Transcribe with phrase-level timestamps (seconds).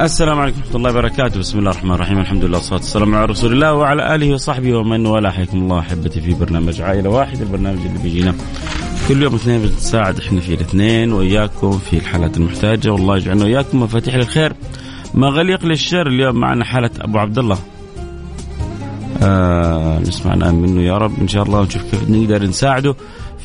[0.00, 3.52] السلام عليكم ورحمة الله وبركاته، بسم الله الرحمن الرحيم، الحمد لله والصلاة والسلام على رسول
[3.52, 7.98] الله وعلى آله وصحبه ومن والاه، حياكم الله أحبتي في برنامج عائلة واحد، البرنامج اللي
[8.02, 8.34] بيجينا
[9.08, 14.14] كل يوم اثنين بنتساعد إحنا في الاثنين وإياكم في الحالات المحتاجة، والله يجعلنا وإياكم مفاتيح
[14.14, 14.52] للخير
[15.14, 17.58] مغاليق للشر، اليوم معنا حالة أبو عبد الله.
[19.22, 21.20] آه نسمع الآن منه يا رب.
[21.20, 22.94] إن شاء الله ونشوف كيف نقدر نساعده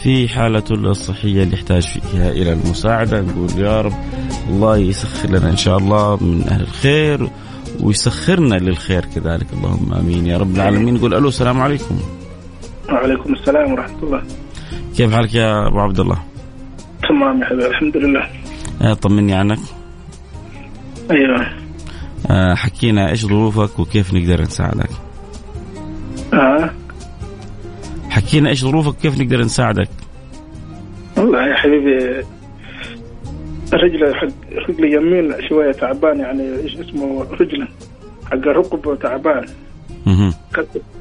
[0.03, 3.21] في حالته الصحية اللي يحتاج فيها إلى المساعدة.
[3.21, 3.93] نقول يا رب
[4.49, 7.29] الله يسخر لنا إن شاء الله من أهل الخير
[7.79, 9.47] ويسخرنا للخير كذلك.
[9.53, 10.25] اللهم آمين.
[10.25, 10.93] يا رب العالمين.
[10.93, 11.99] نقول ألو السلام عليكم.
[12.89, 14.23] وعليكم السلام ورحمة الله.
[14.97, 16.19] كيف حالك يا أبو عبد الله؟
[17.09, 18.29] تمام يا حبيبي الحمد لله.
[18.81, 19.59] آه، طمني عنك.
[21.11, 21.47] أيوه.
[22.29, 24.89] آه، حكينا إيش ظروفك وكيف نقدر نساعدك.
[26.33, 26.69] آه.
[28.09, 29.89] حكينا إيش ظروفك وكيف نقدر نساعدك.
[31.17, 32.25] والله يا حبيبي
[33.73, 34.27] رجله حق
[34.69, 37.67] رجلي يمين شوية تعبان يعني إيش اسمه رجله
[38.25, 39.45] حق الركب تعبان
[40.05, 40.33] مهم.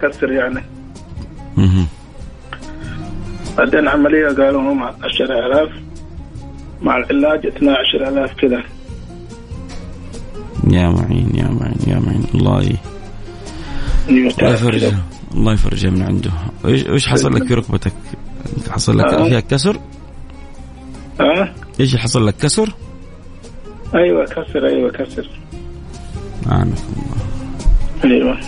[0.03, 0.63] كسر يعني
[1.57, 1.87] مهم.
[3.59, 5.71] بعدين عملية قالوا هم 10000
[6.83, 8.63] مع العلاج 12000 كذا
[10.71, 12.77] يا معين يا معين يا معين الله ي...
[14.09, 15.03] الله يفرجها
[15.35, 16.31] الله يفرجها من عنده
[16.65, 17.93] إيش حصل لك في ركبتك؟
[18.71, 19.29] حصل لك آه.
[19.29, 19.77] فيها كسر؟
[21.21, 22.75] آه إيش اللي حصل لك؟ كسر؟
[23.95, 25.29] أيوه كسر أيوه كسر.
[26.53, 26.79] اعانك
[28.05, 28.41] الله أيوه.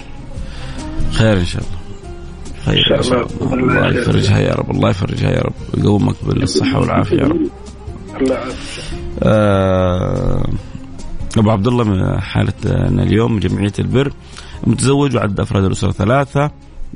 [1.13, 1.77] خير إن شاء الله.
[2.65, 3.53] خير إن شاء الله.
[3.53, 4.01] الله.
[4.01, 5.53] يفرجها يا رب الله يفرجها يا رب.
[5.75, 7.49] ويقومك بالصحة والعافية يا رب.
[8.21, 8.85] الله يعافيك.
[9.23, 10.47] آه،
[11.39, 14.13] أبو عبد الله من حالتنا اليوم جمعية البر.
[14.67, 16.51] متزوج وعد أفراد الأسرة ثلاثة.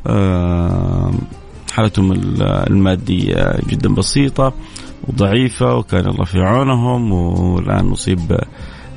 [0.06, 1.10] آه،
[1.72, 4.52] حالتهم ال- المادية جدا بسيطة.
[5.08, 8.38] وضعيفة وكان الله في عونهم والآن مصيب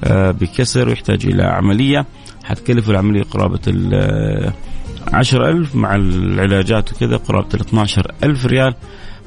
[0.03, 2.05] آه، بكسر ويحتاج إلى عملية.
[2.43, 4.53] حتكلف العملية قرابة ال
[5.13, 8.75] 10000 مع العلاجات وكذا قرابة ال 12000 ريال.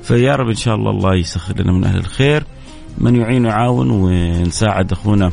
[0.03, 2.45] فيا رب إن شاء الله الله يسخر لنا من أهل الخير.
[2.99, 5.33] من يعين ويعاون ونساعد أخونا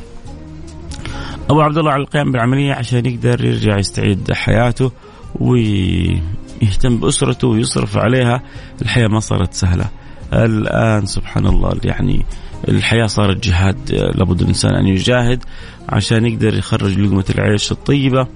[1.49, 4.91] أبو عبد الله على القيام بالعملية عشان يقدر يرجع يستعيد حياته
[5.35, 8.41] ويهتم بأسرته ويصرف عليها.
[8.81, 9.85] الحياة ما صارت سهلة.
[10.33, 12.25] الآن سبحان الله يعني
[12.67, 13.91] الحياة صارت جهاد.
[13.91, 15.43] لابد الإنسان أن يجاهد
[15.89, 18.27] عشان يقدر يخرج لقمة العيش الطيبة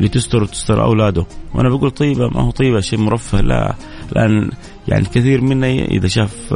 [0.00, 1.26] لتستر وتستر أولاده.
[1.54, 3.40] وأنا بقول طيبة ما هو طيبة شيء مرفه.
[3.40, 3.74] لا
[4.12, 4.50] لأن
[4.88, 6.54] يعني كثير منا إذا شاف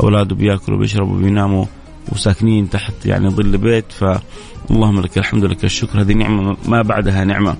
[0.00, 1.64] أولاده بيأكلوا بيشربوا بيناموا
[2.12, 6.00] وساكنين تحت يعني ظل بيت فاللهم لك الحمد لك الشكر.
[6.00, 7.56] هذه نعمة ما بعدها نعمة.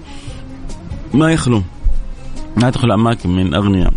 [1.14, 1.62] ما يخلو
[2.56, 3.92] ما تدخل أماكن من أغنياء.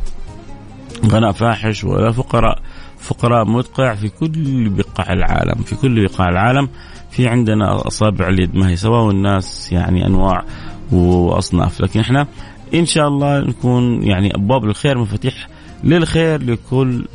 [1.05, 2.59] غنى فاحش ولا فقراء.
[2.99, 6.69] فقراء مدقع في كل بقاع العالم في كل بقاع العالم.
[7.11, 10.43] في عندنا أصابع اليد ما هي سواء والناس يعني أنواع
[10.91, 11.81] وأصناف.
[11.81, 12.27] لكن إحنا
[12.73, 15.47] إن شاء الله نكون يعني أبواب الخير مفاتيح
[15.83, 17.05] للخير لكل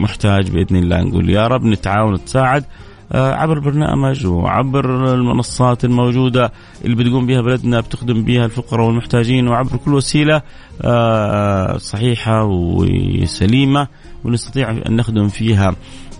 [0.00, 1.02] محتاج بإذن الله.
[1.02, 2.64] نقول يا رب نتعاون نتساعد.
[3.12, 6.52] عبر البرنامج وعبر المنصات الموجودة
[6.84, 10.42] اللي بتقوم بها بلدنا بتخدم بها الفقراء والمحتاجين وعبر كل وسيلة
[10.82, 13.88] آه، صحيحة وسليمة
[14.24, 15.74] ونستطيع أن نخدم فيها.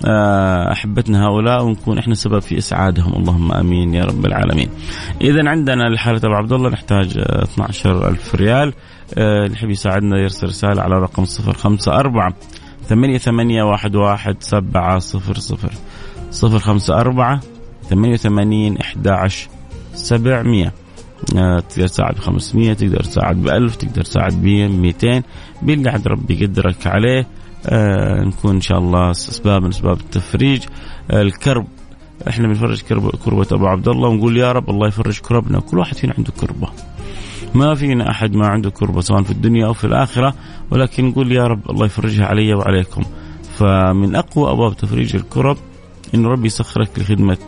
[0.06, 3.12] آه، أحبتنا هؤلاء ونكون إحنا سبب في إسعادهم.
[3.14, 4.68] اللهم آمين يا رب العالمين.
[5.20, 8.72] إذا عندنا لحالة أبو عبد الله نحتاج آه، 12 ألف ريال.
[9.18, 12.34] آه، اللي يحب يساعدنا يرسل رسالة على رقم 054
[12.88, 15.72] ثمانية ثمانية واحد واحد سبعة صفر صفر.
[16.30, 17.40] صفر خمسة أربعة
[17.90, 19.48] ثمانية وثمانين إحدى عشر
[19.94, 20.72] سبعمية.
[21.36, 25.22] آه، تقدر تساعد ب 500 تقدر تساعد ب 1000 تقدر تساعد ب 200
[25.62, 27.26] باللي عند ربي يقدرك عليه.
[27.66, 30.62] آه نكون إن شاء الله أسباب من أسباب التفريج.
[31.10, 31.66] آه الكرب.
[32.28, 35.60] إحنا بنفرج كرب كربة أبو عبد الله ونقول يا رب الله يفرج كربنا.
[35.60, 36.68] كل واحد فينا عنده كربة.
[37.54, 40.34] ما فينا أحد ما عنده كربة سواء في الدنيا أو في الآخرة.
[40.70, 43.02] ولكن نقول يا رب الله يفرجها علي وعليكم.
[43.58, 45.56] فمن أقوى أبواب تفريج الكرب
[46.14, 47.38] انه ربي يسخرك لخدمة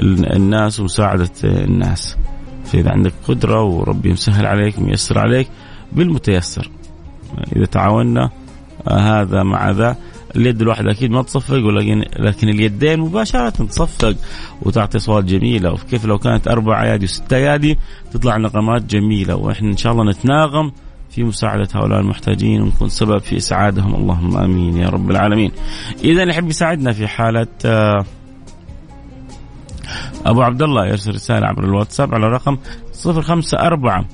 [0.00, 2.16] الناس ومساعدة الناس.
[2.64, 5.48] فإذا عندك قدرة وربي مسهل عليك ويسر عليك
[5.92, 6.70] بالمتيسر.
[7.56, 8.30] إذا تعاوننا
[8.88, 9.96] هذا مع ذا.
[10.36, 14.16] اليد الواحدة أكيد ما تصفق ولكن لكن اليدين مباشرة تصفق
[14.62, 15.72] وتعطي أصوات جميلة.
[15.72, 17.78] وكيف لو كانت أربع أيادي وست أيادي
[18.12, 19.34] تطلع نغمات جميلة.
[19.34, 20.72] وإحنا إن شاء الله نتناغم
[21.10, 23.94] في مساعدة هؤلاء المحتاجين ونكون سبب في إسعادهم.
[23.94, 25.52] اللهم آمين يا رب العالمين.
[26.04, 28.04] إذا يحب يساعدنا في حالة آه،
[30.26, 32.58] أبو عبد الله يرسل رسالة عبر الواتساب على رقم
[33.04, 34.06] 054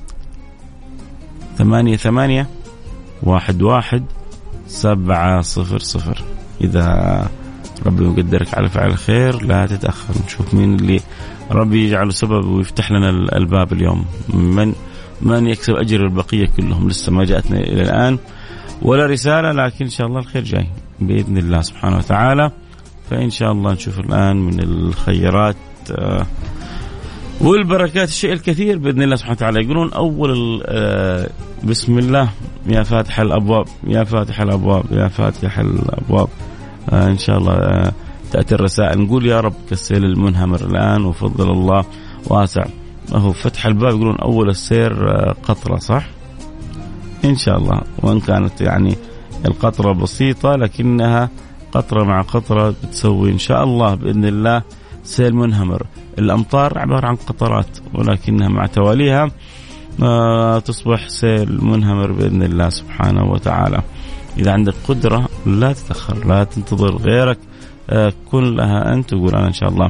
[1.57, 2.47] ثمانية ثمانية
[3.23, 4.03] واحد واحد
[4.67, 6.23] سبعة صفر صفر.
[6.61, 7.29] إذا
[7.85, 10.13] ربي يقدرك على فعل الخير لا تتأخر.
[10.25, 10.99] نشوف مين اللي
[11.51, 14.05] ربي يجعله سبب ويفتح لنا الباب اليوم.
[14.29, 14.73] من
[15.21, 18.17] من يكسب أجر البقية كلهم لسه ما جاءتنا إلى الآن.
[18.81, 20.67] ولا رسالة لكن إن شاء الله الخير جاي
[20.99, 22.51] بإذن الله سبحانه وتعالى.
[23.09, 25.55] فإن شاء الله نشوف الآن من الخيرات
[25.91, 26.25] آه،
[27.41, 29.63] والبركات الشيء الكثير بإذن الله سبحانه وتعالى.
[29.63, 31.29] يقولون أول آه،
[31.63, 32.29] بسم الله
[32.65, 36.27] يا فاتح الأبواب يا فاتح الأبواب يا فاتح الأبواب.
[36.89, 37.91] آه، إن شاء الله
[38.31, 39.01] تأتي الرسائل.
[39.01, 41.85] نقول يا رب كالسيل المنهمر الآن وفضل الله
[42.25, 42.65] واسع.
[43.13, 45.09] هو فتح الباب يقولون أول السيل
[45.43, 46.05] قطرة صح؟
[47.25, 47.81] إن شاء الله.
[48.03, 48.95] وإن كانت يعني
[49.45, 51.29] القطرة بسيطة لكنها
[51.71, 54.63] قطرة مع قطرة بتسوي إن شاء الله بإذن الله
[55.03, 55.85] سيل منهمر.
[56.19, 59.31] الأمطار عبارة عن قطرات ولكنها مع تواليها
[60.03, 63.81] آه، تصبح سيل منهمر بإذن الله سبحانه وتعالى.
[64.37, 67.37] إذا عندك قدرة لا تتأخر لا تنتظر غيرك
[67.89, 69.89] آه، كن لها أنت تقول أنا إن شاء الله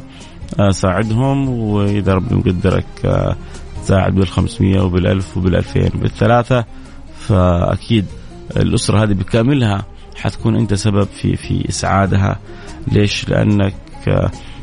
[0.72, 3.36] ساعدهم وإذا ربي مقدرك آه،
[3.84, 6.66] تساعد بالخمسمية وبالألف وبالألفين بالثلاثة
[7.20, 8.06] فأكيد
[8.58, 9.86] الأسرة هذه بكاملها
[10.16, 12.40] حتكون أنت سبب في في إسعادها.
[12.88, 13.74] ليش؟ لأنك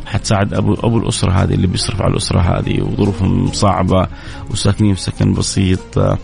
[0.06, 4.06] حتساعد أبو أبو الأسرة هذه اللي بيصرف على الأسرة هذه وظروفهم صعبة
[4.50, 6.18] وساكنين في سكن بسيط آه،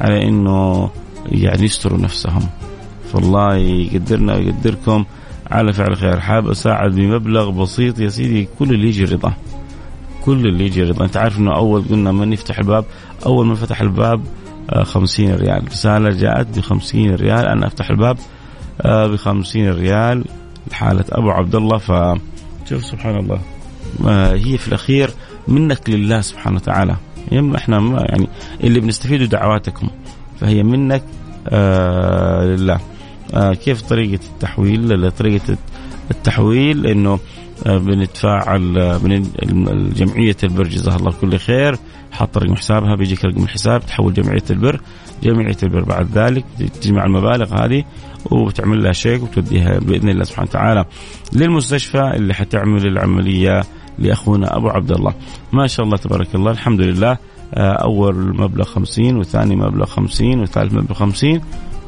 [0.00, 0.90] على إنه
[1.26, 2.48] يعني يستروا نفسهم.
[3.12, 5.04] فالله يقدرنا ويقدركم.
[5.54, 6.20] على فعل خير.
[6.20, 8.48] حاب أساعد بمبلغ بسيط يا سيدي.
[8.58, 9.34] كل اللي يجي رضا.
[10.24, 11.04] كل اللي يجي رضا.
[11.04, 12.84] أنت عارف إنه أول قلنا من يفتح الباب
[13.26, 14.24] أول ما فتح الباب
[14.70, 15.68] آه، خمسين ريال.
[15.68, 17.46] رسالة جاءت بخمسين ريال.
[17.46, 18.18] أنا أفتح الباب
[18.80, 20.24] آه، بخمسين ريال.
[20.72, 21.78] حالة أبو عبد الله.
[21.78, 21.92] ف
[22.68, 23.40] شوف سبحان الله.
[24.34, 25.10] هي في الأخير
[25.48, 26.96] منك لله سبحانه وتعالى.
[27.56, 28.28] إحنا ما يعني
[28.64, 29.88] اللي بنستفيده دعواتكم
[30.40, 31.02] فهي منك
[31.48, 32.80] آه لله.
[33.34, 35.56] آه كيف طريقة التحويل؟ طريقة
[36.10, 37.18] التحويل إنه
[37.66, 38.60] آه بنتفاعل
[39.04, 39.26] من
[39.96, 41.78] جمعيه البر جزاها الله كل خير
[42.12, 44.80] حاط رقم حسابها بيجيك رقم الحساب تحول جمعية البر
[45.22, 46.44] جمعية البر بعد ذلك
[46.82, 47.84] تجمع المبالغ هذه
[48.30, 50.84] وتعمل لها شيك وتوديها بإذن الله سبحانه وتعالى
[51.32, 53.62] للمستشفى اللي حتعمل العملية
[53.98, 55.14] لأخونا أبو عبد الله.
[55.52, 57.18] ما شاء الله تبارك الله الحمد لله.
[57.54, 61.40] آه، أول مبلغ 50 وثاني مبلغ 50 وثالث مبلغ 50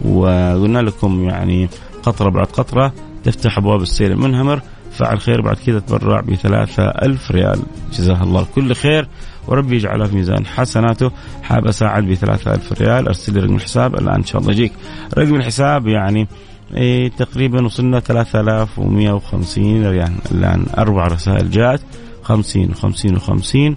[0.05, 1.69] وقلنا لكم يعني
[2.03, 2.93] قطرة بعد قطرة
[3.25, 4.63] تفتح أبواب السير المنهمر
[4.93, 7.63] فعل خير بعد كذا تبرع بثلاثة ألف ريال.
[7.93, 9.09] جزاه الله كل خير.
[9.49, 11.11] وربي يجعلها في ميزان حسناته.
[11.43, 14.73] حاب أساعد بثلاثة ألف ريال أرسل لي رقم الحساب الآن إن شاء الله يجيك.
[15.19, 16.29] رقم الحساب يعني
[16.75, 20.13] إيه تقريبا وصلنا 3150 ريال.
[20.33, 21.81] الآن أربع رسائل جاءت
[22.23, 23.75] 50 و50 و50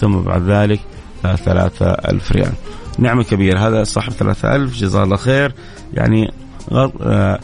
[0.00, 0.80] ثم بعد ذلك
[1.22, 2.52] 3000 ريال.
[2.98, 3.68] نعمة كبيرة.
[3.68, 5.54] هذا صاحب 3000 جزاه الله خير.
[5.94, 6.32] يعني
[6.72, 7.40] آه،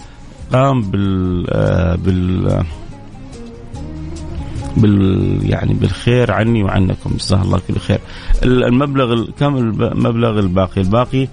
[0.52, 2.64] قام بال آه، بال
[4.76, 7.16] بال يعني بالخير عني وعنكم.
[7.18, 8.00] جزاه الله كل خير.
[8.42, 11.28] المبلغ كم المبلغ الباقي؟ الباقي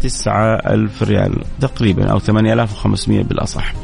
[0.00, 3.74] تسعة ألف ريال تقريبا أو ثمانية ألاف وخمسمية بالأصح.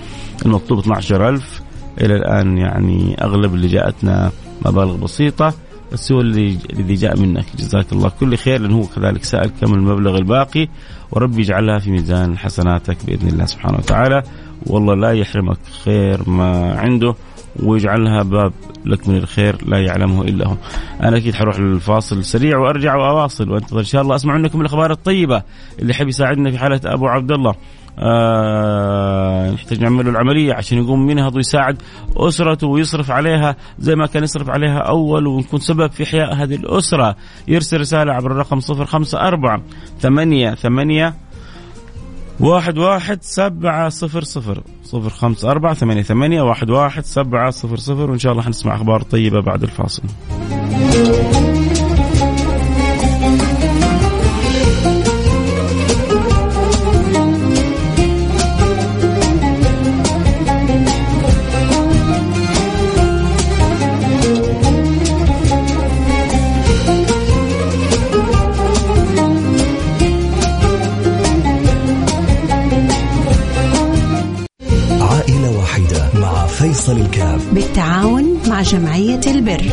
[0.46, 1.62] المطلوب 12 ألف.
[2.00, 4.30] إلى الآن يعني أغلب اللي جاءتنا
[4.66, 5.54] مبالغ بسيطة.
[6.10, 7.44] اللي اللي جاء منك.
[7.58, 8.08] جزاك الله.
[8.20, 10.68] كل خير لأنه هو كذلك سأل كم المبلغ الباقي.
[11.12, 14.22] وربي يجعلها في ميزان حسناتك بإذن الله سبحانه وتعالى.
[14.66, 17.14] والله لا يحرمك خير ما عنده
[17.62, 18.52] ويجعلها باب
[18.84, 20.56] لك من الخير لا يعلمه إلا هو.
[21.02, 23.50] أنا أكيد حروح للفاصل سريع وأرجع وأواصل.
[23.50, 25.42] وأنتظر إن شاء الله أسمع منكم الأخبار الطيبة
[25.78, 27.54] اللي حب يساعدنا في حالة أبو عبد الله.
[28.00, 31.82] آه نحتاج نعمل له العملية عشان يقوم ينهض ويساعد
[32.16, 37.16] أسرته ويصرف عليها زي ما كان يصرف عليها أول ونكون سبب في إحياء هذه الأسرة.
[37.48, 39.62] يرسل رسالة عبر الرقم 054
[40.00, 41.14] 8 8
[42.40, 44.62] واحد واحد سبعة صفر صفر.
[44.84, 48.10] صفر خمسة أربعة ثمانية ثمانية واحد واحد سبعة صفر صفر.
[48.10, 50.02] وإن شاء الله حنسمع أخبار طيبة بعد الفاصل.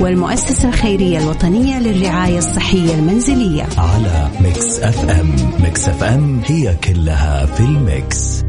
[0.02, 3.68] والمؤسسة الخيرية الوطنية للرعاية الصحية المنزلية.
[3.78, 8.47] على Mix FM Mix FM هي كلها في ال Mix.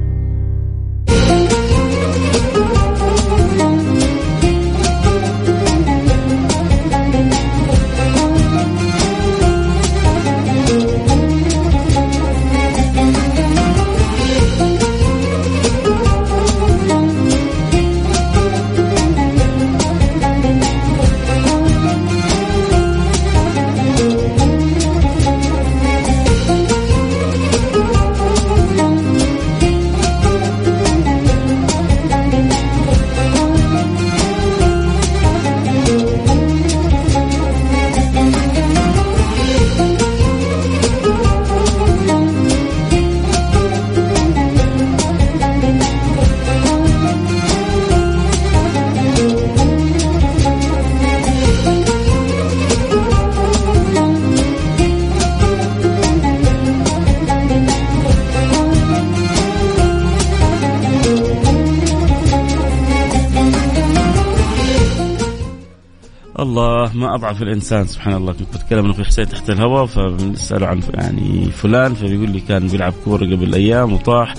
[67.29, 68.33] اضعف الإنسان سبحان الله.
[68.33, 72.93] كنت بتكلم انه في حسين تحت الهواء فبنساله عن يعني فلان فبيقول لي كان بيلعب
[73.05, 74.35] كورة قبل أيام وطاح.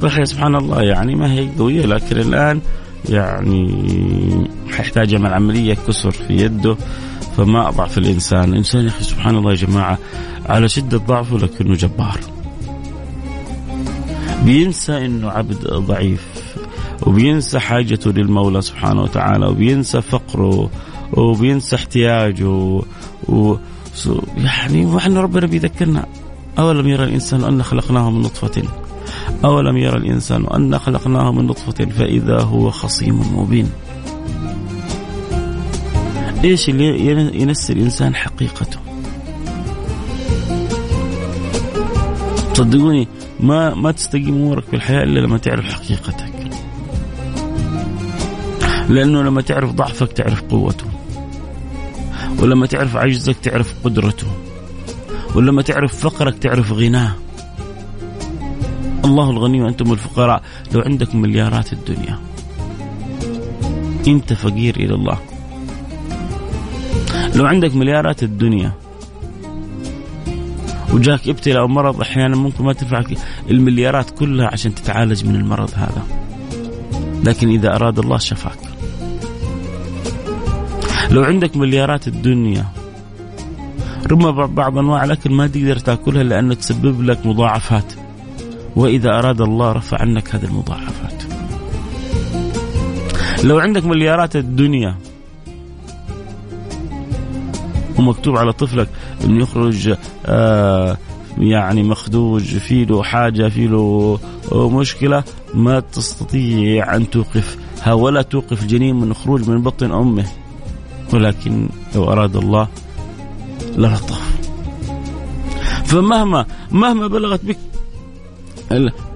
[0.00, 2.60] طاح يا سبحان الله يعني ما هي قوية لكن الآن
[3.08, 6.76] يعني حيحتاج يعمل عملية كسر في يده
[7.36, 9.98] فما أضعف الإنسان، الانسان يا أخي سبحان الله يا جماعة
[10.46, 12.20] على شدة ضعفه لكنه جبار.
[14.44, 16.26] بينسى إنه عبد ضعيف
[17.02, 20.70] وبينسى حاجته للمولى سبحانه وتعالى وبينسى فقره.
[21.12, 22.82] وبينسى احتياجه
[23.28, 23.56] و...
[24.36, 26.06] يعني وحنا ربنا بيذكرنا
[26.58, 28.62] أولم يرى الإنسان أن خلقناه من نطفة
[29.44, 33.70] أولم يرى الإنسان أن خلقناه من نطفة فإذا هو خصيم مبين
[36.44, 38.78] إيش اللي ينسي الإنسان حقيقته
[42.54, 43.08] صدقوني
[43.40, 46.32] ما ما تستقيم أمورك في الحياة إلا لما تعرف حقيقتك.
[48.88, 50.91] لأنه لما تعرف ضعفك تعرف قوته.
[52.42, 54.26] ولما تعرف عجزك تعرف قدرته.
[55.34, 57.14] ولما تعرف فقرك تعرف غناه.
[59.04, 62.18] الله الغني وأنتم الفقراء، لو عندك مليارات الدنيا.
[64.08, 65.18] أنت فقير إلى الله.
[67.34, 68.72] لو عندك مليارات الدنيا
[70.92, 73.18] وجاك ابتلاء أو مرض أحيانا ممكن ما تنفعك
[73.50, 76.02] المليارات كلها عشان تتعالج من المرض هذا.
[77.24, 78.71] لكن إذا أراد الله شفاك.
[81.12, 82.66] لو عندك مليارات الدنيا
[84.10, 87.92] ربما بعض أنواع الأكل ما تقدر تأكلها لأنه تسبب لك مضاعفات.
[88.76, 91.22] وإذا أراد الله رفع عنك هذه المضاعفات.
[93.44, 94.96] لو عندك مليارات الدنيا
[97.98, 98.88] ومكتوب على طفلك
[99.24, 99.94] انه يخرج
[100.26, 100.96] آه
[101.38, 104.18] يعني مخدوج في له حاجة في له
[104.52, 110.24] مشكلة ما تستطيع أن توقفها ولا توقف الجنين من الخروج من بطن أمه
[111.12, 112.68] ولكن لو أراد الله
[113.76, 114.32] للطف
[115.84, 117.58] فمهما مهما بلغت بك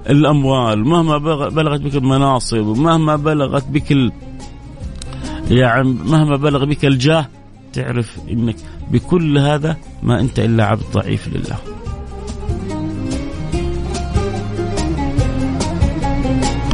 [0.09, 4.11] الأموال مهما بلغت بك المناصب مهما بلغت بك ال...
[5.49, 7.27] يعني مهما بلغ بك الجاه
[7.73, 8.55] تعرف إنك
[8.91, 11.57] بكل هذا ما أنت إلا عبد ضعيف لله.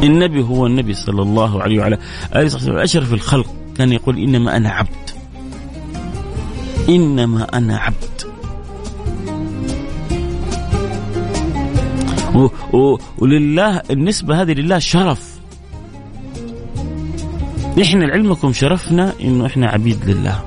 [0.02, 1.98] النبي هو النبي صلى الله عليه وعلى
[2.34, 5.03] آله وصحبه أشرف الخلق كان يقول إنما أنا عبد.
[6.88, 8.34] إنما أنا عبد.
[12.34, 15.38] و و ولله النسبة هذه لله شرف
[17.82, 20.44] إحنا لعلمكم شرفنا إنه إحنا عبيد لله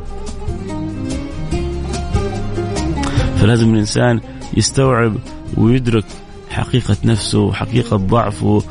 [3.37, 4.21] فلازم الإنسان
[4.57, 5.15] يستوعب
[5.57, 6.05] ويدرك
[6.49, 8.63] حقيقة نفسه وحقيقة ضعفه.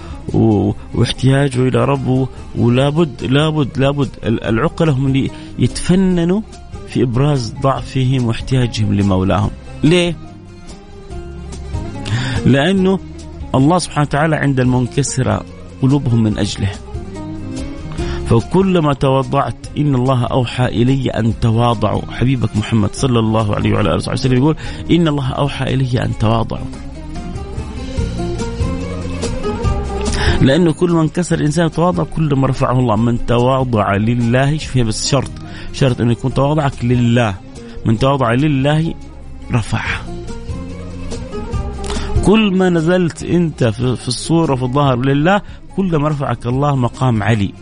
[0.94, 6.40] واحتياجه إلى ربه ولابد لابد لابد العقلة هم اللي يتفننوا
[6.96, 9.50] في إبراز ضعفهم واحتياجهم لمولاهم.
[9.84, 10.16] ليه؟
[12.46, 12.98] لأنه
[13.54, 15.44] الله سبحانه وتعالى عند المنكسرة
[15.82, 16.72] قلوبهم من أجله.
[18.26, 22.02] فكلما تواضعت إن الله أوحى إلي أن تواضعوا.
[22.10, 24.56] حبيبك محمد صلى الله عليه وعلى آله وسلم يقول
[24.90, 26.66] إن الله أوحى إلي أن تواضعوا.
[30.40, 32.96] لأنه كل ما انكسر الإنسان تواضع كل ما رفعه الله.
[32.96, 35.30] من تواضع لله شوف بس شرط.
[35.72, 37.34] شرط أنه يكون تواضعك لله.
[37.86, 38.94] من تواضع لله
[39.52, 40.00] رفعه.
[42.24, 45.42] كل ما نزلت أنت في الصورة في الظهر لله
[45.76, 47.52] كل ما رفعك الله مقام علي.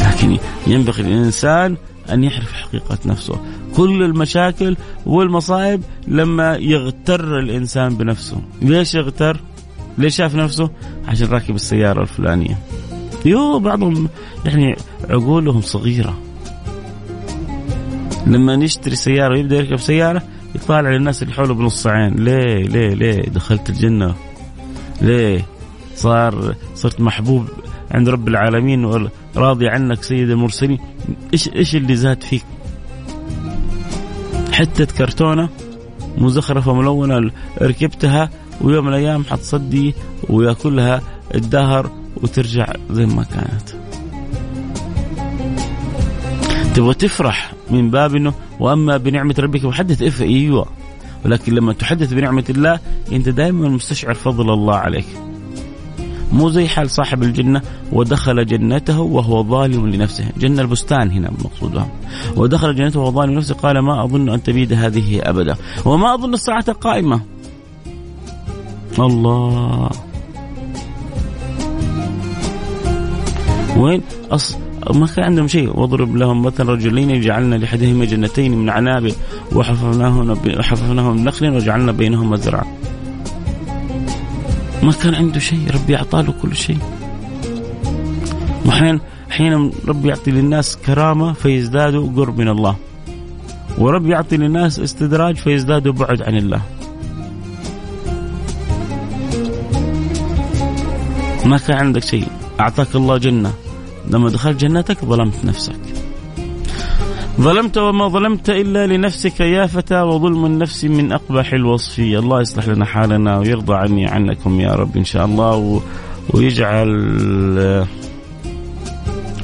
[0.00, 1.76] لكن ينبغي الإنسان
[2.12, 3.40] أن يعرف حقيقة نفسه.
[3.76, 4.76] كل المشاكل
[5.06, 8.40] والمصائب لما يغتر الإنسان بنفسه.
[8.62, 9.40] ليش يغتر؟
[9.98, 10.70] ليش شاف نفسه؟
[11.08, 12.58] عشان راكب السيارة الفلانية.
[13.24, 14.08] يو بعضهم
[14.44, 14.76] يعني
[15.10, 16.18] عقولهم صغيرة.
[18.26, 20.22] لما يشتري سيارة ويبدأ يركب سيارة
[20.54, 22.14] يطالع للناس اللي حوله بنص عين.
[22.14, 24.14] ليه ليه ليه؟ دخلت الجنة.
[25.02, 25.46] ليه؟
[25.96, 27.46] صار صرت محبوب
[27.90, 30.78] عند رب العالمين راضي عنك سيد المرسلين.
[31.32, 32.44] إيش إيش اللي زاد فيك؟
[34.52, 35.48] حتة كرتونة
[36.18, 37.30] مزخرفة ملونة
[37.62, 39.94] ركبتها ويوم من الأيام حتصدي
[40.28, 41.02] ويأكلها
[41.34, 41.90] الدهر
[42.22, 43.68] وترجع زي ما كانت.
[46.74, 50.66] تبغى تفرح من باب إنه وأما بنعمة ربك فحدث إف أيوه.
[51.24, 52.80] ولكن لما تحدث بنعمة الله
[53.12, 55.06] أنت دائما مستشعر فضل الله عليك.
[56.32, 57.62] مو زي حال صاحب الجنة
[57.92, 60.24] ودخل جنته وهو ظالم لنفسه.
[60.36, 61.82] جنة البستان هنا المقصود
[62.36, 65.56] ودخل جنته وهو ظالم لنفسه قال ما أظن أن تبيد هذه أبدا.
[65.84, 67.20] وما أظن الساعة قائمة.
[68.98, 69.90] الله.
[73.82, 74.56] وين؟ أص...
[74.94, 75.80] ما كان عندهم شيء.
[75.80, 79.12] واضرب لهم مثل رجلين جعلنا لحدهما جنتين من عناب
[79.54, 82.64] وحففناهما وحففناهما بنخل وجعلنا بينهما زرعا.
[84.82, 85.60] ما كان عنده شيء.
[85.74, 86.78] ربي أعطاه له كل شيء.
[88.66, 92.76] وحين حين ربي يعطي للناس كرامة فيزدادوا قرب من الله.
[93.78, 96.62] ورب يعطي للناس استدراج فيزدادوا بعد عن الله.
[101.44, 102.26] ما كان عندك شيء.
[102.60, 103.52] أعطاك الله جنة.
[104.12, 105.80] لما دخلت جنتك ظلمت نفسك.
[107.40, 111.98] ظلمت وما ظلمت إلا لنفسك يا فتى وظلم النفس من أقبح الوصف.
[111.98, 115.80] الله يصلح لنا حالنا ويرضى عني عنكم يا رب إن شاء الله و...
[116.30, 116.88] ويجعل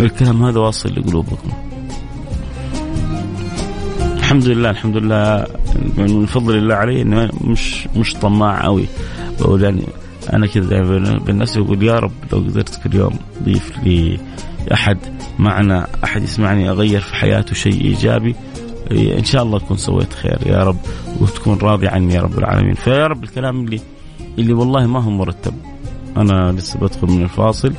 [0.01, 1.51] الكلام هذا واصل لقلوبكم.
[4.17, 5.47] الحمد لله الحمد لله
[5.99, 8.87] من فضل الله علي إنه مش مش طماع قوي
[9.41, 9.83] بقول يعني
[10.33, 10.83] أنا كذا
[11.19, 14.21] بالنفس يقول يا رب لو قدرت كل يوم ضيف لي
[14.73, 14.99] أحد
[15.39, 18.35] معنا أحد يسمعني أغير في حياته شيء إيجابي.
[18.91, 20.77] إن شاء الله اكون سويت خير يا رب
[21.21, 22.75] وتكون راضي عني يا رب العالمين.
[22.75, 23.81] فيا رب الكلام اللي
[24.39, 25.55] اللي والله ما هو مرتب.
[26.17, 27.73] أنا لسه بدخل من الفاصل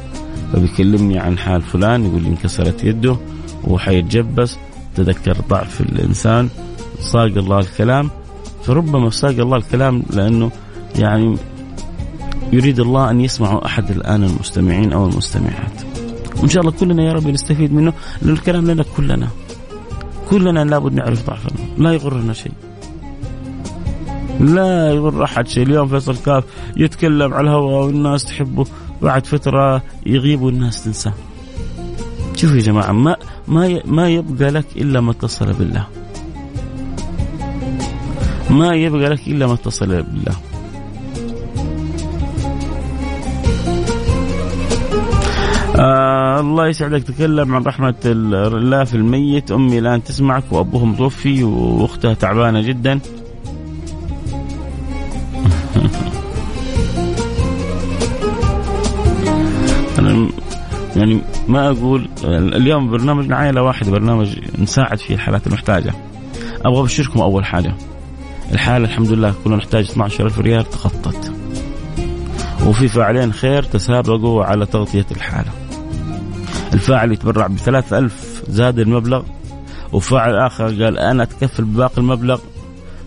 [0.53, 3.17] فبيكلمني عن حال فلان يقول لي انكسرت يده
[3.63, 4.57] وحيتجبس.
[4.95, 6.49] تذكر ضعف الإنسان
[6.99, 8.09] صاق الله الكلام.
[8.63, 10.51] فربما صاق الله الكلام لأنه
[10.95, 11.37] يعني
[12.53, 15.81] يريد الله أن يسمعه أحد الآن المستمعين أو المستمعات.
[16.39, 19.27] وإن شاء الله كلنا يا رب نستفيد منه لأن الكلام لنا كلنا.
[20.29, 22.51] كلنا لابد نعرف ضعفنا، لا يغرنا شيء.
[24.39, 26.43] لا يغر أحد شيء، اليوم فيصل كاف
[26.77, 28.65] يتكلم على الهواء والناس تحبه،
[29.01, 31.13] بعد فترة يغيب والناس تنساه.
[32.35, 33.15] شوفوا يا جماعة ما
[33.47, 35.87] ما ما يبقى لك إلا ما اتصل بالله.
[38.49, 40.35] ما يبقى لك إلا ما اتصل بالله.
[45.79, 47.03] آه الله يسعدك.
[47.03, 49.51] تكلم عن رحمة الله في الميت.
[49.51, 52.99] أمي الآن تسمعك وأبوها متوفي وأختها تعبانة جدا.
[59.99, 60.29] أنا
[60.95, 65.93] يعني ما أقول اليوم برنامجنا عائلة واحدة برنامج نساعد فيه الحالات المحتاجة.
[66.65, 67.75] أبغى أبشركم أول حاجة.
[68.51, 71.31] الحالة الحمد لله كنا نحتاج 12000 ريال تخطت
[72.67, 75.58] وفي فاعلين خير تسابقوا على تغطية الحالة.
[76.73, 79.23] الفاعل يتبرع بثلاث ألف زاد المبلغ
[79.93, 82.39] وفاعل آخر قال أنا أتكفل بباقي المبلغ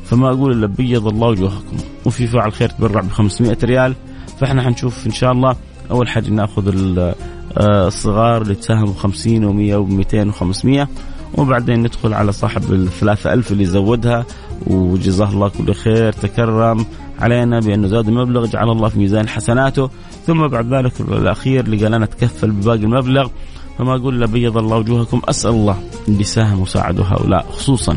[0.04, 1.76] فما أقول إلا بيض الله وجوهكم.
[2.04, 3.94] وفي فاعل خير تبرع ب 500 ريال.
[4.40, 5.56] فإحنا حنشوف إن شاء الله
[5.90, 6.74] أول حاجة نأخذ
[7.56, 10.86] الصغار اللي تساهموا 50 و100 و200 و500
[11.38, 14.26] وبعدين ندخل على صاحب الثلاثة ألف اللي زودها.
[14.66, 16.86] وجزاه الله كل خير تكرم
[17.20, 19.90] علينا بأنه زاد المبلغ جعل الله في ميزان حسناته.
[20.26, 23.28] ثم بعد ذلك الأخير اللي قال أنا أتكفل بباقي المبلغ
[23.78, 25.76] فما أقول له بيض الله وجوهكم أسأل الله
[26.08, 27.96] اللي ساهم وساعدوا هؤلاء خصوصا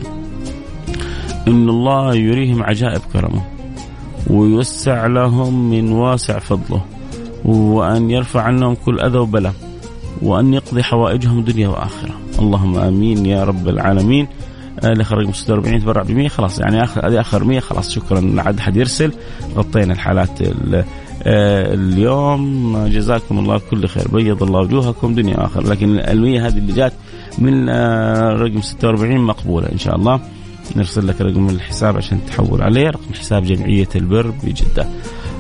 [1.48, 3.44] إن الله يريهم عجائب كرمه
[4.28, 6.82] ويوسع لهم من واسع فضله
[7.46, 9.54] وأن يرفع عنهم كل أذى وبلاء
[10.22, 12.12] وأن يقضي حوائجهم دنيا وآخرة.
[12.40, 14.28] اللهم آمين يا رب العالمين.
[14.84, 18.36] اللي خرج من 46 تبرع ب 100 خلاص يعني آخر هذه آخر 100 خلاص شكرا
[18.38, 19.12] عاد حد يرسل
[19.56, 20.30] غطينا الحالات
[21.28, 24.08] اليوم جزاكم الله كل خير.
[24.08, 25.70] بيض الله وجوهكم دنيا وآخرة.
[25.70, 26.94] لكن المية هذه اللي جات
[27.38, 27.70] من
[28.30, 30.20] رقم 46 مقبولة إن شاء الله.
[30.76, 32.90] نرسل لك رقم الحساب عشان تحول عليه.
[32.90, 34.88] رقم حساب جمعية البر بجدة.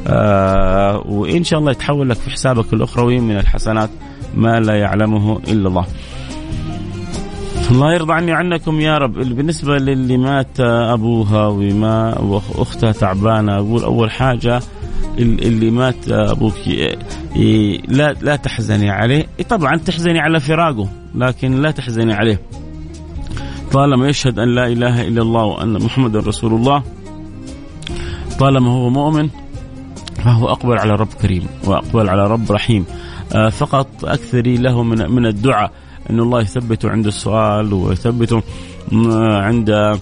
[0.08, 3.90] آه وإن شاء الله يتحول لك في حسابك الأخروي من الحسنات
[4.36, 5.86] ما لا يعلمه إلا الله.
[7.72, 9.14] الله يرضى عني عنكم يا رب.
[9.14, 14.60] بالنسبة للي مات أبوها وما وأختها تعبانة أقول أول حاجة
[15.20, 16.68] اللي مات أبوك
[17.88, 19.28] لا لا تحزني عليه.
[19.50, 22.42] طبعا تحزني على فراقه لكن لا تحزني عليه.
[23.72, 26.84] طالما يشهد أن لا إله إلا الله وأن محمد رسول الله
[28.40, 29.30] طالما هو مؤمن
[30.24, 32.86] فهو أقبل على رب كريم وأقبل على رب رحيم.
[33.52, 35.72] فقط أكثري له من من الدعاء.
[36.10, 38.44] أن الله يثبته عند السؤال ويثبته
[39.22, 39.98] عند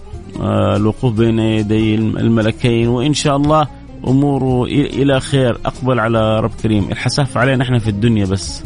[0.75, 3.67] الوقوف بين يدي الملكين وإن شاء الله
[4.07, 6.91] أموره إلى خير أقبل على رب كريم.
[6.91, 8.63] الحساف علينا إحنا في الدنيا بس.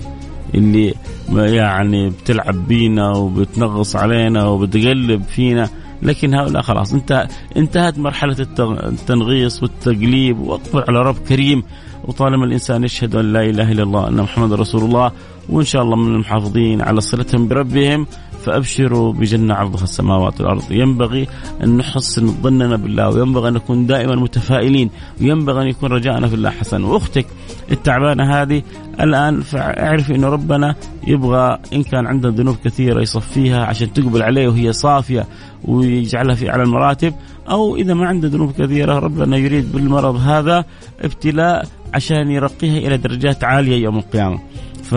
[0.56, 0.94] اللي
[1.34, 5.70] يعني بتلعب بينا وبتنغص علينا وبتقلب فينا.
[6.02, 10.40] لكن هؤلاء خلاص انت انتهت مرحلة التنغيص والتقليب.
[10.40, 11.64] وأقبل على رب كريم.
[12.04, 15.12] وطالما الإنسان يشهد أن لا إله إلا الله أن محمد رسول الله
[15.50, 18.08] وإن شاء الله من المحافظين على صلتهم بربهم
[18.46, 21.28] فأبشروا بجنة عرضها السماوات والأرض، ينبغي
[21.64, 24.90] أن نحسن ظننا بالله وينبغي أن نكون دائما متفائلين
[25.22, 27.26] وينبغي أن يكون رجاءنا في الله حسن، وأختك
[27.72, 28.62] التعبانة هذه
[29.02, 30.76] الآن اعرفي إن ربنا
[31.08, 35.28] يبغى إن كان عندها ذنوب كثيرة يصفيها عشان تقبل عليه وهي صافية
[35.66, 37.14] ويجعلها في أعلى المراتب،
[37.50, 40.66] أو إذا ما عنده ذنوب كثيرة ربنا يريد بالمرض هذا
[41.02, 44.40] ابتلاء عشان يرقيها إلى درجات عالية يوم القيامة.
[44.84, 44.96] ف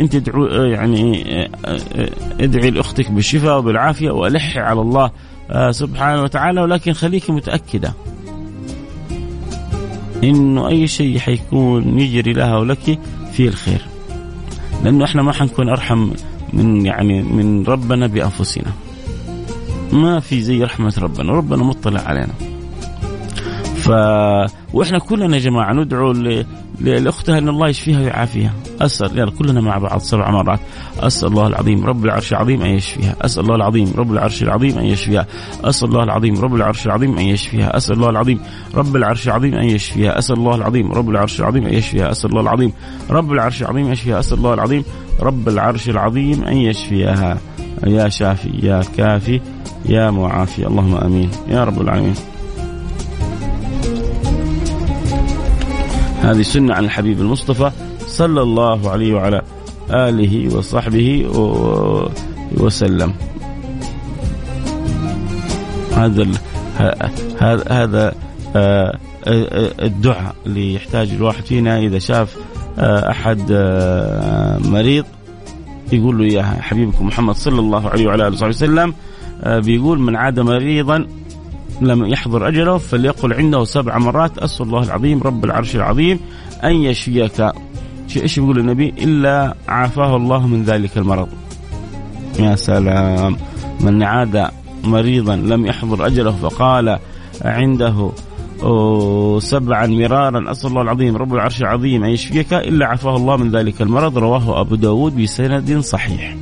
[0.00, 1.24] انت ادعو يعني
[2.40, 5.10] ادعي لاختك بالشفاء وبالعافية والحي على الله
[5.70, 7.92] سبحانه وتعالى ولكن خليك متأكدة
[10.24, 12.98] إنه أي شيء حيكون يجري لها ولك
[13.32, 13.80] فيه الخير.
[14.84, 16.10] لأنه إحنا ما حنكون أرحم
[16.52, 18.72] من يعني من ربنا بأنفسنا.
[19.92, 22.34] ما في زي رحمة ربنا ربنا مطلع علينا.
[23.76, 23.88] ف
[24.74, 26.12] وإحنا كلنا يا جماعة ندعو.
[26.80, 28.52] لأختها إن الله يشفيها ويعافيها.
[28.80, 30.60] اسال يلا كلنا مع بعض سبع مرات.
[31.00, 33.16] أسأل الله العظيم رب العرش العظيم أن يشفيها.
[33.20, 35.26] أسأل الله العظيم رب العرش العظيم أن يشفيها.
[35.64, 37.78] أسأل الله العظيم رب العرش العظيم أن يشفيها.
[37.78, 38.40] أسأل الله العظيم
[38.74, 40.18] رب العرش العظيم أن يشفيها.
[40.18, 42.10] أسأل الله العظيم رب العرش العظيم أن يشفيها.
[42.10, 42.72] أسأل الله العظيم
[43.10, 44.18] رب العرش العظيم أن يشفيها.
[44.18, 44.84] أسأل الله العظيم
[45.20, 47.38] رب العرش العظيم أن يشفيها.
[47.86, 49.40] يا شافي يا كافي
[49.86, 50.66] يا معافي.
[50.66, 51.30] اللهم آمين.
[51.48, 52.14] يا رب العالمين.
[56.22, 57.70] هذه سنة عن الحبيب المصطفى.
[58.08, 59.42] صلى الله عليه وعلى
[59.90, 61.26] آله وصحبه
[62.56, 63.12] وسلم.
[65.96, 66.26] هذا
[67.38, 68.14] هذا هذا
[69.82, 71.78] الدعاء اللي يحتاج الواحد فينا.
[71.78, 72.36] إذا شاف
[72.78, 73.52] أحد
[74.64, 75.04] مريض
[75.92, 78.94] يقول له إياها حبيبكم محمد صلى الله عليه وعلى آله وصحبه وسلم
[79.46, 81.06] بيقول من عاد مريضا
[81.80, 86.20] لم يحضر أجله فليقل عنده سبع مرات أسأل الله العظيم رب العرش العظيم
[86.64, 87.52] أن يشفيك.
[88.16, 91.28] إيش بيقول النبي؟ إلا عافاه الله من ذلك المرض.
[92.38, 93.36] يا سلام.
[93.80, 94.48] من عاد
[94.84, 96.98] مريضا لم يحضر أجله فقال
[97.44, 98.10] عنده
[99.38, 103.82] سبعا مرارا أسأل الله العظيم رب العرش العظيم أن يشفيك إلا عافاه الله من ذلك
[103.82, 104.18] المرض.
[104.18, 106.36] رواه أبو داود بسند صحيح.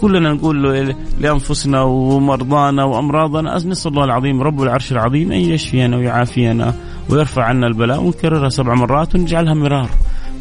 [0.00, 6.74] كلنا نقول لأنفسنا ومرضانا وأمراضنا نسال الله العظيم رب العرش العظيم أن يشفينا ويعافينا.
[7.10, 9.90] ويرفع عنا البلاء ونكررها سبع مرات ونجعلها مرار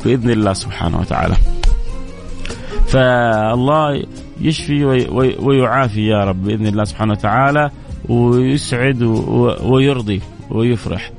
[0.06, 1.36] بإذن الله سبحانه وتعالى.
[2.88, 4.04] فالله
[4.42, 4.86] يشفي
[5.40, 7.70] ويعافي يا رب بإذن الله سبحانه وتعالى
[8.10, 9.04] ويسعد
[9.64, 11.12] ويرضي ويفرح.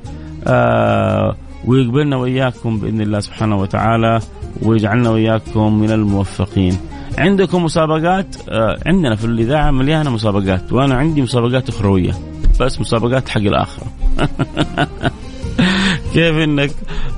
[0.47, 4.21] آه ويقبلنا وإياكم بإذن الله سبحانه وتعالى
[4.63, 6.79] ويجعلنا وإياكم من الموفقين.
[7.19, 12.13] عندكم مسابقات آه عندنا في الإذاعة مليانة مسابقات وأنا عندي مسابقات أخروية
[12.61, 13.87] بس مسابقات حق الاخره
[16.17, 16.71] كيف إنك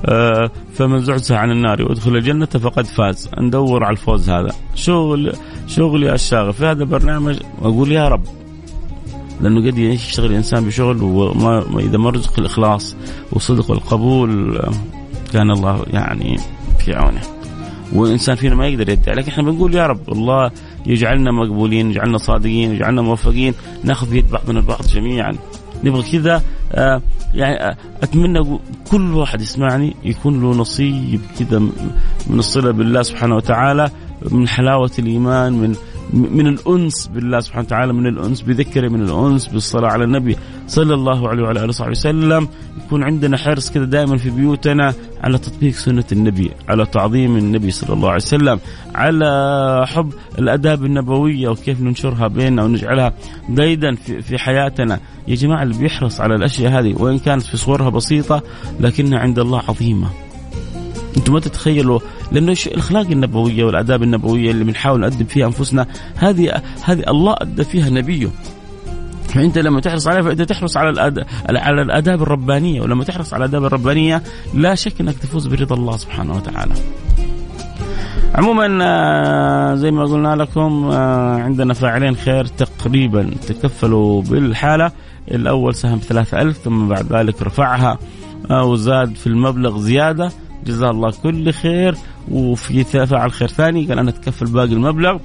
[0.05, 3.29] آه، فمن زعزع عن النار وادخل الجنة فقد فاز.
[3.37, 4.51] ندور على الفوز هذا.
[4.75, 5.33] شغل
[5.67, 6.53] شغلي الشاغل.
[6.53, 8.23] في هذا البرنامج أقول يا رب
[9.41, 12.95] لأنه قد يشتغل الانسان بشغل وما إذا ما رزق الإخلاص
[13.31, 14.61] والصدق والقبول
[15.33, 16.37] كان الله يعني
[16.79, 17.21] في عونه.
[17.93, 19.15] والإنسان فينا ما يقدر يدعي.
[19.15, 20.51] لكن إحنا بنقول يا رب الله
[20.85, 25.35] يجعلنا مقبولين يجعلنا صادقين يجعلنا موفقين نأخذ بيد بعضنا البعض جميعا.
[25.83, 27.01] نبغى كذا آه
[27.33, 28.59] يعني أتمنى
[28.91, 31.59] كل واحد يسمعني يكون له نصيب كذا
[32.27, 33.89] من الصلة بالله سبحانه وتعالى
[34.31, 35.75] من حلاوة الإيمان من
[36.13, 40.35] من الأنس بالله سبحانه وتعالى من الأنس بذكره من الأنس بالصلاة على النبي
[40.67, 42.47] صلى الله عليه وعلى آله وصحبه وسلم.
[42.85, 44.93] يكون عندنا حرص كذا دائما في بيوتنا
[45.23, 48.59] على تطبيق سنة النبي على تعظيم النبي صلى الله عليه وسلم
[48.95, 53.13] على حب الأداب النبوية وكيف ننشرها بيننا ونجعلها
[53.57, 54.99] قيدا في, في حياتنا.
[55.27, 58.43] يا جماعة اللي بيحرص على الأشياء هذه وإن كانت في صورها بسيطة
[58.79, 60.09] لكنها عند الله عظيمة.
[61.17, 61.99] أنتم ما تتخيلوا
[62.31, 67.89] لأنه الأخلاق النبوية والأداب النبوية اللي بنحاول نقدم فيها أنفسنا هذه هذه الله أدى فيها
[67.89, 68.29] نبيه.
[69.33, 74.23] فأنت لما تحرص عليها فانت تحرص على على الآداب الربانية ولما تحرص على الآداب الربانية
[74.53, 76.73] لا شك أنك تفوز برضا الله سبحانه وتعالى.
[78.35, 84.91] عموما آه، زي ما قلنا لكم آه، عندنا فاعلين خير تقريبا تكفلوا بالحالة.
[85.31, 87.97] الأول سهم 3000 ثم بعد ذلك رفعها.
[88.51, 90.31] آه، وزاد في المبلغ زيادة.
[90.65, 91.95] جزاه الله كل خير.
[92.31, 95.17] وفي فعل خير ثاني قال أنا أتكفل باقي المبلغ.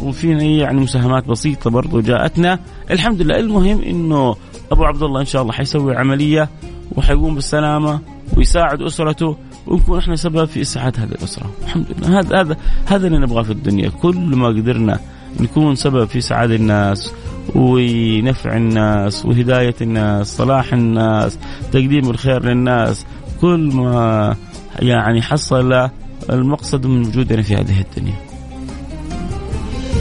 [0.00, 2.58] وفي يعني مساهمات بسيطة برضو جاءتنا.
[2.90, 3.36] الحمد لله.
[3.40, 4.36] المهم إنه
[4.72, 6.48] أبو عبد الله إن شاء الله حيسوي عملية
[6.96, 8.00] وحيقوم بالسلامة
[8.36, 11.50] ويساعد أسرته ونكون إحنا سبب في إسعاد هذه الأسرة.
[11.64, 12.20] الحمد لله.
[12.20, 13.88] هذا هذا هذا اللي نبغاه في الدنيا.
[13.88, 15.00] كل ما قدرنا
[15.40, 17.12] نكون سبب في سعادة الناس
[17.54, 21.38] ونفع الناس وهداية الناس صلاح الناس
[21.72, 23.06] تقديم الخير للناس.
[23.40, 24.36] كل ما
[24.78, 25.88] يعني حصل
[26.30, 28.14] المقصد من وجودنا في هذه الدنيا.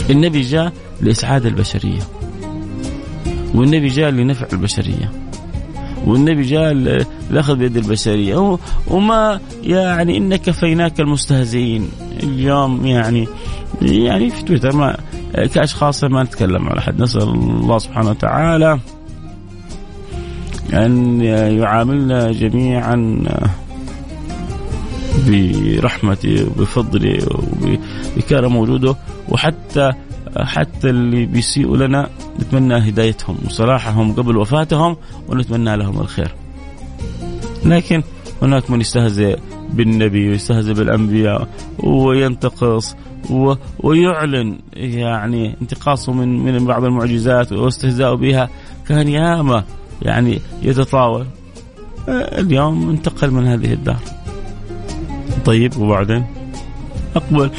[0.09, 2.01] النبي جاء لإسعاد البشرية
[3.55, 5.11] والنبي جاء لنفع البشرية
[6.05, 6.73] والنبي جاء
[7.29, 8.57] لأخذ بيد البشرية.
[8.87, 11.89] وما يعني إن كفيناك المستهزئين
[12.23, 13.27] اليوم يعني
[13.81, 14.97] يعني في تويتر ما
[15.53, 17.01] كأشخاص ما نتكلم على أحد.
[17.01, 18.79] نسأل الله سبحانه وتعالى
[20.73, 23.23] أن يعاملنا جميعا
[25.25, 27.27] برحمته وبفضله
[28.15, 28.95] وبكرم وجوده
[29.29, 29.93] وحتى
[30.37, 32.09] حتى اللي بيسيئوا لنا
[32.39, 36.35] نتمنى هدايتهم وصلاحهم قبل وفاتهم ونتمنى لهم الخير.
[37.65, 38.03] لكن
[38.41, 39.39] هناك من يستهزئ
[39.73, 41.47] بالنبي ويستهزئ بالأنبياء
[41.79, 42.95] وينتقص
[43.29, 43.53] و...
[43.79, 48.49] ويعلن يعني انتقاصه من من بعض المعجزات واستهزاءه بها
[48.87, 49.63] كان ياما
[50.01, 51.25] يعني يتطاول.
[52.09, 53.99] اليوم انتقل من هذه الدار.
[55.45, 56.25] طيب وبعدين؟
[57.15, 57.51] أقبل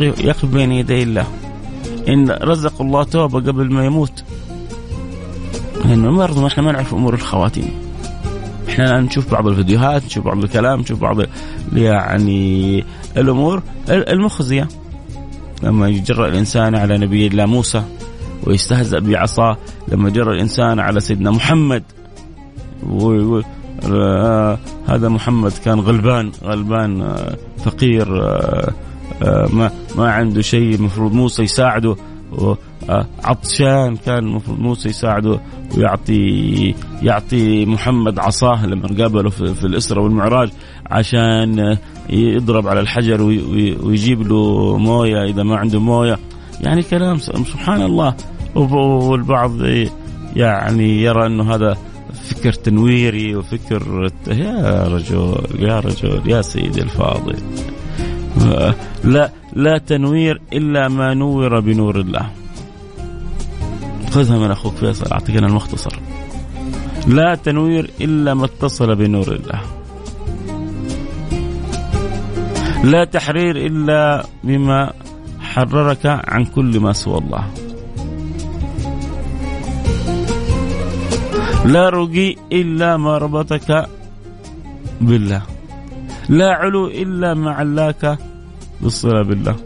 [0.00, 1.26] يقف بين يدي الله.
[2.08, 4.24] إن رزق الله توبة قبل ما يموت.
[5.84, 7.70] لأنه برضه إحنا ما نعرف أمور الخواتيم.
[8.68, 11.16] إحنا نشوف بعض الفيديوهات نشوف بعض الكلام نشوف بعض
[11.72, 12.84] يعني
[13.16, 14.68] الأمور المخزية.
[15.62, 17.82] لما يجرأ الإنسان على نبي الله موسى
[18.46, 19.56] ويستهزأ بعصاه.
[19.88, 21.82] لما جرى الإنسان على سيدنا محمد
[24.88, 28.72] هذا محمد كان غلبان غلبان آه فقير آه
[29.22, 31.96] آه ما ما عنده شيء المفروض موسى يساعده.
[32.38, 35.40] آه عطشان كان المفروض موسى يساعده
[35.76, 40.50] ويعطي يعطي محمد عصاه لما قابله في, في الاسره والمعراج
[40.90, 41.76] عشان
[42.10, 43.22] يضرب على الحجر
[43.82, 46.18] ويجيب له موية إذا ما عنده موية.
[46.60, 48.14] يعني كلام سبحان الله.
[48.54, 49.52] والبعض
[50.36, 51.76] يعني يرى أنه هذا
[52.30, 57.36] فكر تنويري وفكر يا رجل يا رجل يا سيدي الفاضل.
[59.04, 62.30] لا لا تنوير إلا ما نور بنور الله.
[64.10, 65.98] خذها من أخوك فيصل أعطيك أنا المختصر.
[67.06, 69.60] لا تنوير إلا ما اتصل بنور الله.
[72.84, 74.92] لا تحرير إلا بما
[75.40, 77.44] حررك عن كل ما سوى الله.
[81.64, 83.86] لا رقي إلا ما ربطك
[85.00, 85.42] بالله.
[86.28, 88.18] لا علو إلا ما علاك
[88.80, 89.56] بالصلة بالله.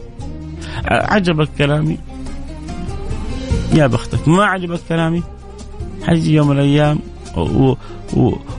[0.85, 1.98] عجبك كلامي
[3.74, 4.28] يا بختك.
[4.28, 5.22] ما عجبك كلامي
[6.07, 6.98] حيجي يوم من الأيام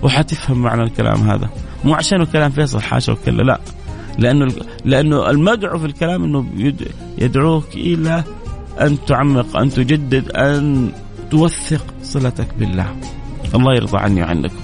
[0.02, 1.50] وحتفهم معنى الكلام هذا.
[1.84, 3.60] مو عشان كلام فيصل حاشا وكلا لا.
[4.18, 4.54] لأنه
[4.86, 6.46] لأنه المدعو في الكلام إنه
[7.18, 8.24] يدعوك إلى
[8.82, 10.92] أن تعمق أن تجدد أن
[11.32, 12.96] توثق صلتك بالله.
[13.56, 14.56] الله يرضى عني وعنكم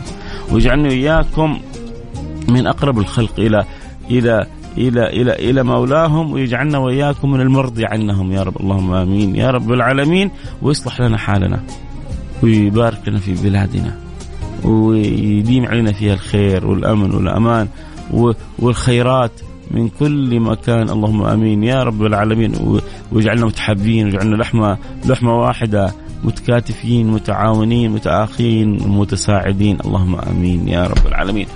[0.52, 1.60] ويجعلني وإياكم
[2.50, 3.66] من أقرب الخلق إلى
[4.12, 8.32] إلى إلى إلى إلى مولاهم ويجعلنا وإياكم من المرضي عنهم.
[8.32, 9.36] يا رب اللهم آمين.
[9.36, 11.64] يا رب العالمين ويصلح لنا حالنا
[12.44, 13.96] ويبارك لنا في بلادنا
[14.64, 17.68] ويديم علينا فيها الخير والأمن والأمان
[18.60, 19.32] والخيرات
[19.72, 20.90] من كل مكان.
[20.90, 21.64] اللهم آمين.
[21.64, 22.80] يا رب العالمين
[23.12, 25.92] واجعلنا متحابين واجعلنا لحمة لحمة واحدة.
[26.24, 29.78] متكاتفين متعاونين متآخين متساعدين.
[29.86, 31.48] اللهم آمين يا رب العالمين.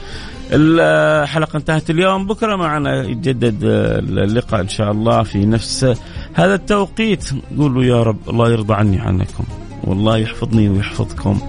[0.51, 2.27] الحلقة انتهت اليوم.
[2.27, 5.95] بكرة معنا يتجدد اللقاء إن شاء الله في نفس
[6.33, 7.29] هذا التوقيت.
[7.57, 9.43] قولوا يا رب الله يرضى عني عنكم
[9.83, 11.39] والله يحفظني ويحفظكم.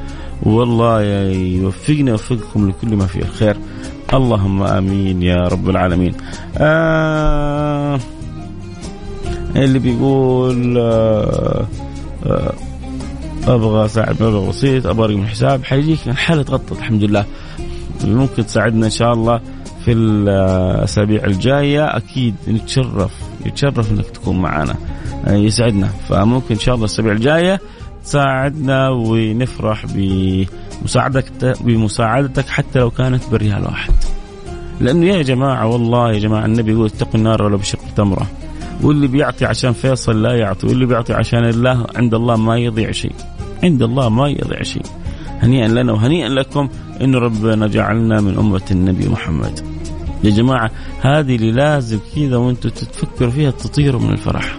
[0.43, 1.03] والله
[1.33, 3.57] يوفقني ويوفقكم لكل ما فيه الخير.
[4.15, 6.15] اللهم آمين يا رب العالمين.
[6.59, 8.01] آه
[9.57, 11.67] اللي بيقول آه
[12.27, 12.53] آه
[13.47, 17.25] أبغى أساعد مبلغ بسيط أبغى أرقم الحساب حيجيك الحاله تغطت الحمد لله
[18.05, 19.41] ممكن تساعدنا إن شاء الله
[19.85, 23.13] في الأسابيع الجاية أكيد نتشرف
[23.47, 24.75] نتشرف إنك تكون معنا
[25.27, 27.61] آه، يسعدنا فممكن إن شاء الله الأسابيع الجاية
[28.05, 33.95] تساعدنا ونفرح بمساعدتك بمساعدتك حتى لو كانت بريال واحد.
[34.81, 38.27] لأنه يا جماعة والله يا جماعة النبي يقول اتقوا النار ولو بشق تمرة.
[38.83, 43.13] واللي بيعطي عشان فيصل لا يعطي واللي بيعطي عشان الله عند الله ما يضيع شيء.
[43.63, 44.83] عند الله ما يضيع شيء.
[45.41, 46.69] هنيئا لنا وهنيئا لكم
[47.03, 49.61] إن ربنا جعلنا من أمة النبي محمد.
[50.25, 54.59] يا جماعة هذه اللي لازم كذا وأنتم تفكروا فيها تطيروا من الفرح.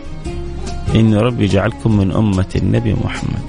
[0.95, 3.47] إن ربي جعلكم من أمة النبي محمد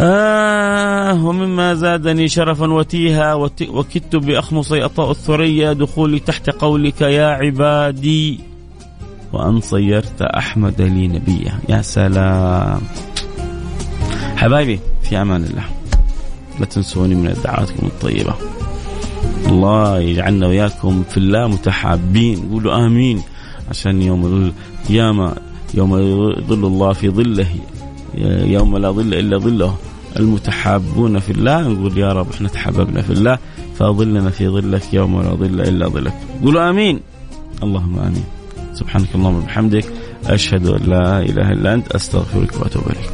[0.00, 3.34] آه ومما زادني شرفا وتيها
[3.68, 8.40] وكدت بأخمصي أطاء الثريا دخولي تحت قولك يا عبادي
[9.32, 12.80] وأن صيرت أحمد لي نبيا يا سلام
[14.40, 15.64] حبايبي في أمان الله.
[16.60, 18.34] لا تنسوني من دعواتكم الطيبة.
[19.46, 22.48] الله يجعلنا وياكم في الله متحابين.
[22.52, 23.22] قولوا آمين.
[23.70, 24.52] عشان يوم
[24.84, 25.36] القيامة
[25.74, 27.46] يوم يظل الله في ظله
[28.54, 29.76] يوم لا ظل إلا ظله.
[30.16, 33.38] المتحابون في الله نقول يا رب إحنا تحاببنا في الله
[33.78, 36.14] فاظلنا في ظلك يوم لا ظل إلا ظلك.
[36.44, 37.00] قولوا آمين.
[37.62, 38.24] اللهم آمين.
[38.74, 39.86] سبحانك اللهم وبحمدك
[40.26, 43.10] أشهد أن لا إله إلا أنت أستغفرك وأتوب إليك.